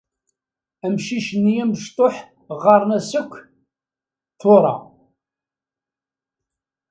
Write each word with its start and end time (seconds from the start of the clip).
Amcic-nni 0.85 1.55
amecṭuḥ 1.63 2.15
ɣɣaren-as 2.59 3.11
akk 3.19 3.33
Tora. 4.41 4.75